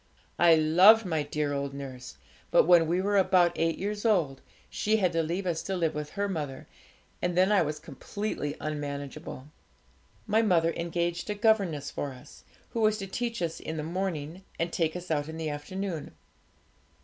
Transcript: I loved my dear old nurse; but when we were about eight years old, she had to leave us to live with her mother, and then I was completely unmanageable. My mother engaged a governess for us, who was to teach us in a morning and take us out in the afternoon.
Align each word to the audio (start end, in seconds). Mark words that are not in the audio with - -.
I 0.39 0.55
loved 0.55 1.05
my 1.05 1.21
dear 1.21 1.53
old 1.53 1.75
nurse; 1.75 2.17
but 2.49 2.63
when 2.63 2.87
we 2.87 3.03
were 3.03 3.17
about 3.19 3.51
eight 3.55 3.77
years 3.77 4.03
old, 4.03 4.41
she 4.67 4.97
had 4.97 5.13
to 5.13 5.21
leave 5.21 5.45
us 5.45 5.61
to 5.61 5.75
live 5.75 5.93
with 5.93 6.09
her 6.13 6.27
mother, 6.27 6.65
and 7.21 7.37
then 7.37 7.51
I 7.51 7.61
was 7.61 7.77
completely 7.77 8.57
unmanageable. 8.59 9.49
My 10.25 10.41
mother 10.41 10.73
engaged 10.73 11.29
a 11.29 11.35
governess 11.35 11.91
for 11.91 12.13
us, 12.13 12.43
who 12.69 12.81
was 12.81 12.97
to 12.97 13.05
teach 13.05 13.43
us 13.43 13.59
in 13.59 13.79
a 13.79 13.83
morning 13.83 14.43
and 14.57 14.73
take 14.73 14.95
us 14.95 15.11
out 15.11 15.29
in 15.29 15.37
the 15.37 15.49
afternoon. 15.51 16.15